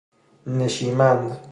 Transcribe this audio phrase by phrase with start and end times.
[0.47, 1.39] نشیمند